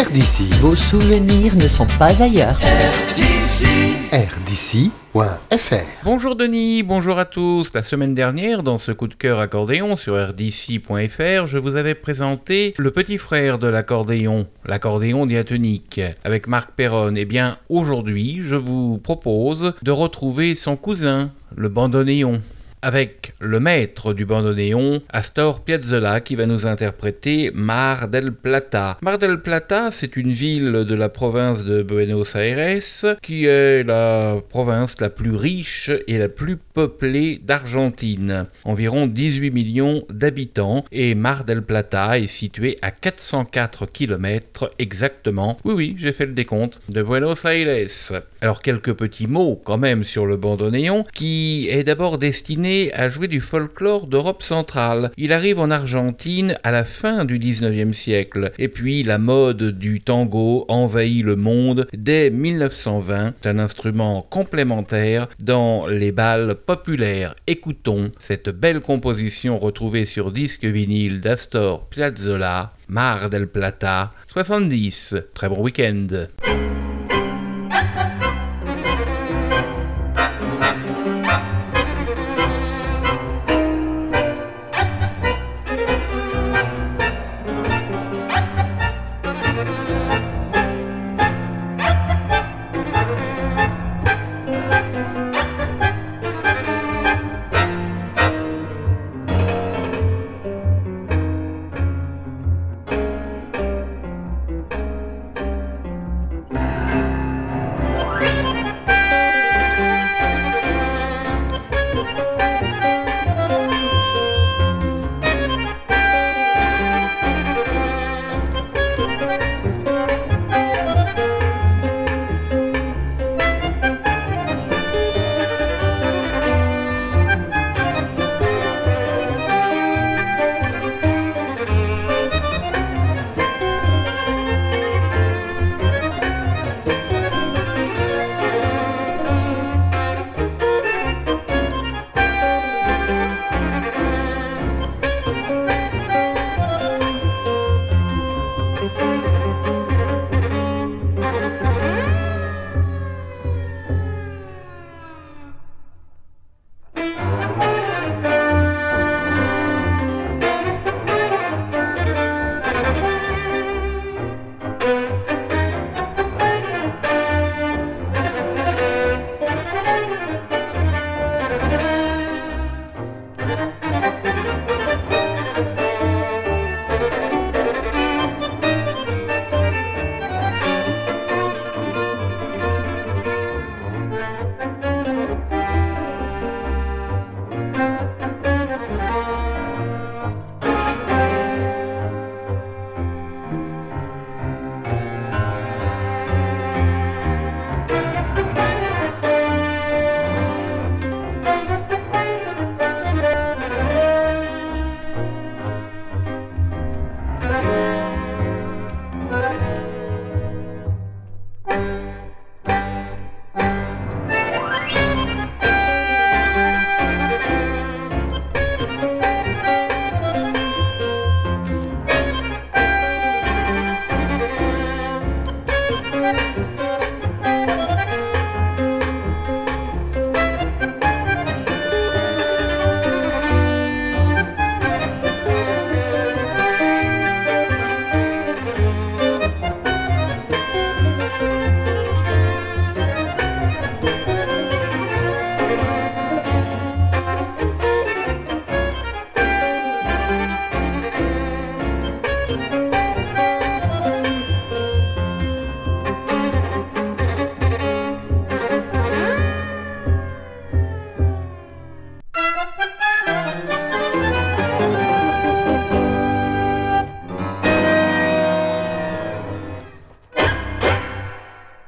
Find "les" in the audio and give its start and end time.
65.86-66.12